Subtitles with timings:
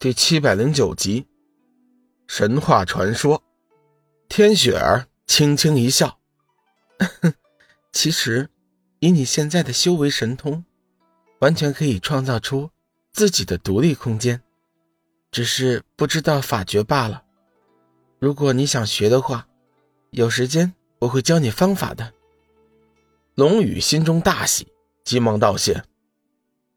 [0.00, 1.26] 第七百零九集，
[2.28, 3.42] 神话传说。
[4.28, 6.20] 天雪儿轻轻一笑
[7.90, 8.48] ：“其实，
[9.00, 10.64] 以你现在的修为神通，
[11.40, 12.70] 完全可以创造出
[13.10, 14.40] 自己的独立空间，
[15.32, 17.24] 只是不知道法诀罢了。
[18.20, 19.48] 如果你想学的话，
[20.10, 22.14] 有时间我会教你方法的。”
[23.34, 24.68] 龙宇心中大喜，
[25.02, 25.82] 急忙道谢：“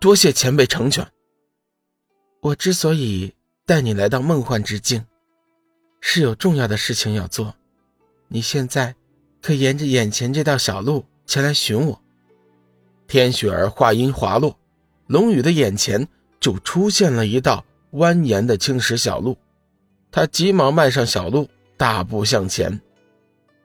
[0.00, 1.08] 多谢前辈成全。”
[2.44, 3.32] 我之所以
[3.64, 5.06] 带你来到梦幻之境，
[6.02, 7.54] 是有重要的事情要做。
[8.28, 8.94] 你现在
[9.40, 12.02] 可沿着眼前这道小路前来寻我。
[13.06, 14.58] 天雪儿话音滑落，
[15.06, 16.06] 龙宇的眼前
[16.38, 19.38] 就出现了一道蜿蜒的青石小路，
[20.10, 22.78] 他急忙迈上小路，大步向前。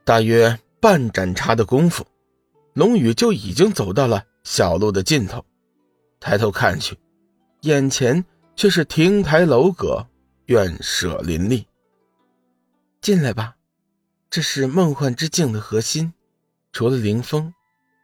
[0.06, 2.08] 大约半盏茶的功夫，
[2.72, 5.44] 龙宇就已经走到了小路的尽头。
[6.22, 6.98] 抬头看去，
[7.64, 8.24] 眼前。
[8.60, 10.06] 却是亭台楼阁，
[10.48, 11.66] 院舍林立。
[13.00, 13.56] 进来吧，
[14.30, 16.12] 这是梦幻之境的核心。
[16.74, 17.54] 除了林峰，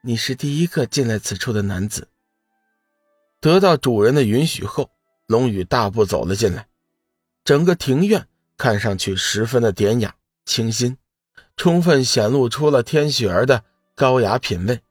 [0.02, 2.08] 你是第一个进来此处的男子。
[3.42, 4.90] 得到主人的允许后，
[5.28, 6.70] 龙宇大步走了进来。
[7.44, 10.98] 整个庭院看上去十分的典雅清新，
[11.58, 14.82] 充分显露出了天雪儿的高雅品味。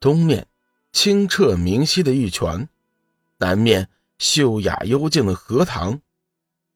[0.00, 0.48] 东面
[0.90, 2.70] 清澈明晰的玉泉，
[3.36, 3.90] 南面。
[4.18, 6.00] 秀雅幽静的荷塘，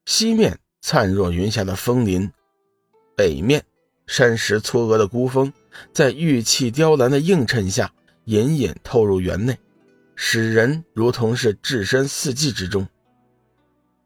[0.05, 2.29] 西面灿若云霞的枫林，
[3.15, 3.63] 北面
[4.05, 5.51] 山石嵯峨的孤峰，
[5.91, 7.91] 在玉砌雕栏的映衬下，
[8.25, 9.57] 隐隐透入园内，
[10.15, 12.87] 使人如同是置身四季之中。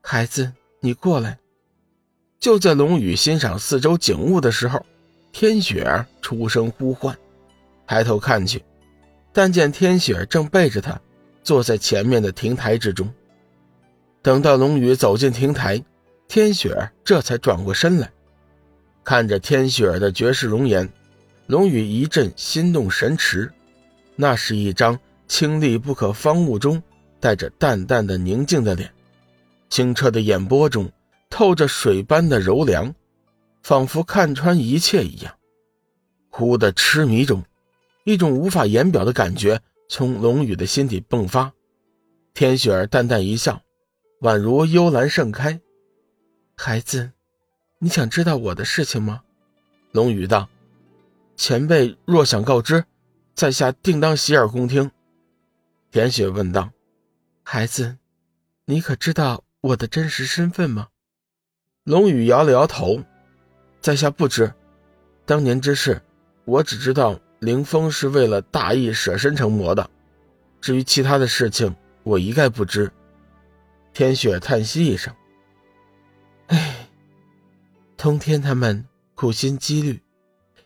[0.02, 1.38] 孩子，你过来。
[2.40, 4.86] 就在龙宇欣赏四周景物的时候，
[5.34, 7.18] 天雪儿出声呼唤，
[7.86, 8.64] 抬头看去，
[9.34, 11.02] 但见天雪儿正背着他，
[11.44, 13.12] 坐在前面的亭台之中。
[14.26, 15.80] 等到龙宇走进亭台，
[16.28, 18.12] 天雪儿这才转过身来，
[19.04, 20.92] 看着天雪儿的绝世容颜，
[21.46, 23.54] 龙宇一阵心动神驰。
[24.16, 24.98] 那是一张
[25.28, 26.82] 清丽不可方物中
[27.20, 28.92] 带着淡淡的宁静的脸，
[29.70, 30.92] 清澈的眼波中
[31.30, 32.96] 透着水般的柔凉，
[33.62, 35.36] 仿佛看穿一切一样。
[36.32, 37.44] 忽的痴迷中，
[38.06, 41.54] 一种无法言表的感觉从龙宇的心底迸发。
[42.34, 43.62] 天雪儿淡淡一笑。
[44.26, 45.62] 宛如幽兰盛开，
[46.58, 47.12] 孩子，
[47.78, 49.22] 你想知道我的事情吗？
[49.92, 50.50] 龙宇道
[51.38, 52.86] ：“前辈若想告知，
[53.36, 54.90] 在下定当洗耳恭听。”
[55.94, 56.72] 田雪问道
[57.46, 58.00] ：“孩子，
[58.66, 60.88] 你可知道我的真实身份吗？”
[61.86, 63.04] 龙宇摇了摇头
[63.80, 64.52] ：“在下不知。
[65.28, 66.02] 当年之事，
[66.46, 69.88] 我只知道凌风是为了大义舍身成魔的，
[70.60, 72.92] 至于其他的事情，我一概不知。”
[73.96, 75.16] 天雪叹息一声
[76.48, 76.90] ：“唉，
[77.96, 80.04] 通天他们苦心积虑，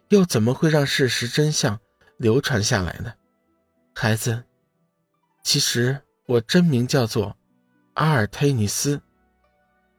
[0.07, 1.79] 又怎么会让事实真相
[2.17, 3.13] 流传下来呢？
[3.93, 4.45] 孩子，
[5.43, 7.37] 其实我真名叫做
[7.93, 8.99] 阿尔忒尼斯。”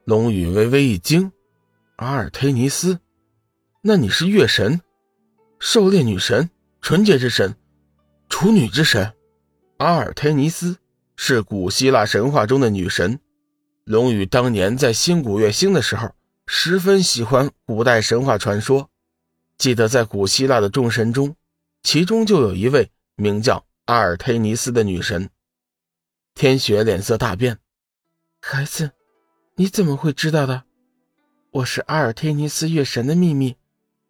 [0.05, 1.31] 龙宇微微一惊
[1.99, 2.99] ：“阿尔忒尼斯？
[3.81, 4.81] 那你是月神、
[5.61, 7.55] 狩猎女神、纯洁之神、
[8.29, 9.15] 处女之神？
[9.77, 10.77] 阿尔忒尼斯？”
[11.23, 13.21] 是古希腊神话中的女神，
[13.85, 16.15] 龙宇当年在新古月星的时候，
[16.47, 18.89] 十分喜欢古代神话传说。
[19.59, 21.37] 记得在古希腊的众神中，
[21.83, 25.29] 其中就有一位名叫阿尔忒尼斯的女神。
[26.35, 27.59] 天雪脸色大变
[28.41, 28.93] ：“孩子，
[29.57, 30.65] 你怎么会知道的？
[31.51, 33.57] 我是阿尔忒尼斯月神的秘密，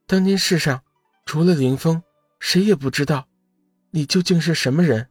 [0.06, 0.82] 当今世上
[1.26, 2.04] 除了凌风，
[2.38, 3.26] 谁也不知道。
[3.90, 5.08] 你究竟是什么人？”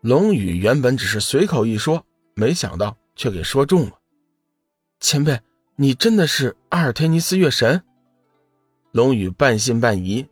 [0.00, 3.92] 龙宇原本只是随口一说，没想到却给说中了。
[4.98, 5.40] 前辈，
[5.76, 7.82] 你真的是阿尔忒尼斯月神？
[8.92, 10.26] 龙宇半信半疑，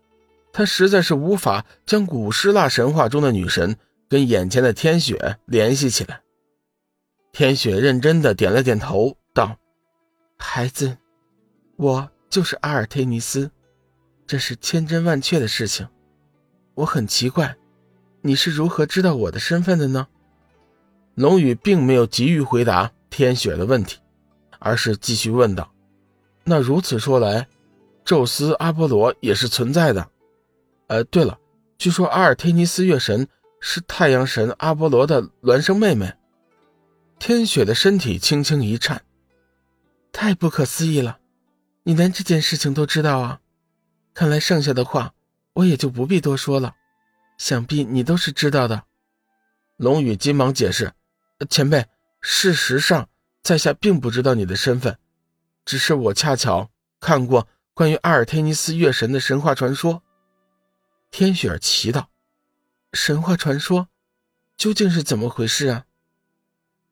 [0.53, 3.77] 他实在是无法将古希腊神话中的女神
[4.09, 6.23] 跟眼前的天雪联系起来。
[7.31, 9.59] 天雪认真的点了点头，道
[10.39, 10.97] ：“孩子，
[11.77, 13.51] 我就是阿尔忒尼斯，
[14.27, 15.87] 这是千真万确的事情。
[16.75, 17.55] 我很奇怪。”
[18.29, 20.07] 你是如何知道我的身份的呢？
[21.15, 24.01] 龙宇并没有急于回答天雪的问题，
[24.59, 25.73] 而是继续问道
[26.45, 27.49] ：“那如此说来，
[28.05, 30.11] 宙斯、阿波罗也是存在的。
[30.89, 31.39] 呃，对了，
[31.79, 33.27] 据说阿尔忒尼斯月神
[33.61, 36.13] 是太阳神阿波罗的孪生妹妹。”
[37.19, 39.01] 天雪的身体轻轻一颤，
[40.13, 41.17] 太不可思议了！
[41.85, 43.41] 你连这件事情都知道啊？
[44.13, 45.15] 看来剩下的话
[45.55, 46.75] 我也就不必多说了。
[47.39, 48.83] 想必你都是知道的，
[49.77, 50.93] 龙宇急忙解释
[51.49, 51.87] ：“前辈，
[52.21, 53.09] 事实上，
[53.43, 54.99] 在下并不知道你的身份，
[55.65, 56.69] 只是我恰巧
[57.01, 60.03] 看过关于阿尔忒尼斯月神的神话传说。
[61.11, 62.11] 天雪儿奇道
[62.93, 63.89] ：“神话传说
[64.57, 65.85] 究竟是怎么回事啊？”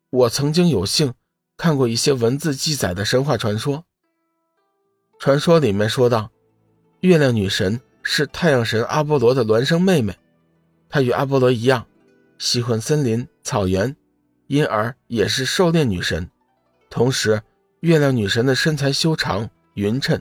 [0.09, 1.13] 我曾经有幸
[1.57, 3.85] 看过一些文字记载的神话传说。
[5.19, 6.31] 传说里面说到，
[7.01, 10.17] 月亮女神是太阳神阿波罗的孪生妹妹，
[10.89, 11.87] 她与阿波罗一样，
[12.39, 13.95] 喜欢森林草原，
[14.47, 16.29] 因而也是狩猎女神。
[16.89, 17.43] 同时，
[17.81, 20.21] 月亮女神的身材修长匀称，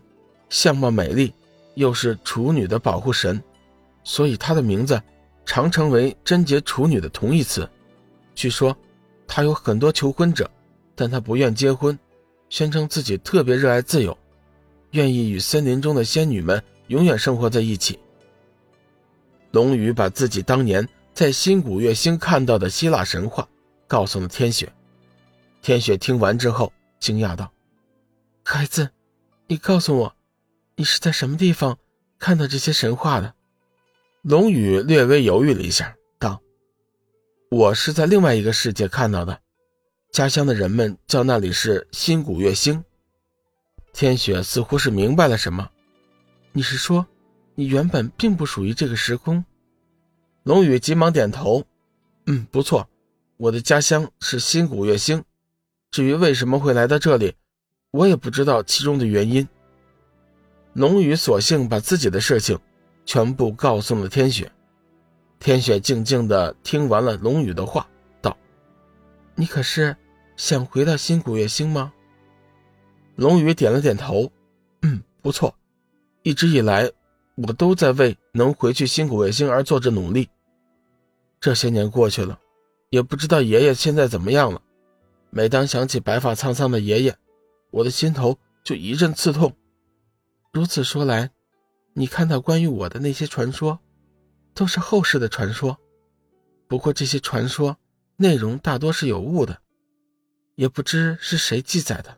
[0.50, 1.34] 相貌美丽，
[1.76, 3.42] 又是处女的保护神，
[4.04, 5.02] 所以她的名字
[5.46, 7.70] 常成为贞洁处女的同义词。
[8.34, 8.76] 据说，
[9.28, 10.50] 她有很多求婚者，
[10.96, 11.98] 但她不愿结婚，
[12.50, 14.18] 宣称自己特别热爱自由，
[14.92, 17.98] 愿意与森林中的仙女们永远生活在一起。
[19.56, 23.48] 龙宇把自己当年在新古月星看到的希腊神话
[23.88, 24.70] 告诉了天雪。
[25.62, 27.54] 天雪听完之后，惊讶道
[28.44, 28.90] ：“孩子，
[29.48, 30.14] 你告诉我，
[30.76, 31.78] 你是在什么地方
[32.20, 33.34] 看到这些神话的？”
[34.24, 36.42] 龙宇略微犹豫了一下，道
[37.50, 39.40] ：“我是在另外一个世界看到的，
[40.12, 42.84] 家乡的人们叫那里是新古月星。”
[43.96, 45.70] 天雪似乎是明白了什么
[46.52, 47.08] ：“你是说，
[47.56, 49.44] 你原本并不属于这个时空？”
[50.44, 51.66] 龙宇急忙点头
[52.28, 52.88] ：“嗯，不错，
[53.38, 55.24] 我的家乡是新古月星。”
[55.92, 57.36] 至于为什么会来到这里，
[57.92, 59.48] 我也不知道其中的原因。
[60.74, 62.60] 龙宇索性把自己的事情
[63.06, 64.52] 全部告诉了天雪。
[65.40, 67.88] 天雪静静的听完了龙宇的话，
[68.22, 68.36] 道
[69.36, 69.96] ：“你可是
[70.36, 71.94] 想回到新古月星吗？”
[73.16, 74.30] 龙宇点了点头
[74.84, 75.56] ：“嗯，不错。
[76.24, 76.92] 一直以来，
[77.36, 80.30] 我都在为能回去辛苦卫星而做着努力。
[81.40, 82.40] 这些年过去了，
[82.90, 84.62] 也不知道爷爷现在怎么样了。”
[85.32, 87.18] 每当想起白发苍苍的爷爷，
[87.70, 89.54] 我的心头就一阵刺痛。
[90.54, 91.32] 如此说来，
[91.92, 93.82] 你看到关于我的那些传说，
[94.54, 95.78] 都是后世的传说。
[96.70, 97.78] 不过这些传说
[98.16, 99.60] 内容大多是有误的，
[100.56, 102.18] 也不知是谁记载的。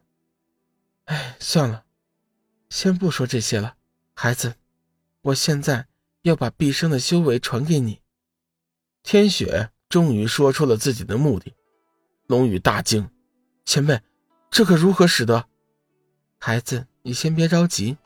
[1.05, 1.85] 哎，算了，
[2.69, 3.77] 先不说这些了，
[4.13, 4.53] 孩子，
[5.21, 5.87] 我现在
[6.21, 8.01] 要把毕生的修为传给你。
[9.03, 11.53] 天雪终于说出了自己的目的。
[12.27, 13.09] 龙宇大惊
[13.65, 14.01] ：“前辈，
[14.51, 15.47] 这可如何使得？”
[16.39, 17.97] 孩子，你先别着急，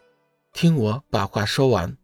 [0.53, 1.97] 听我把话说完。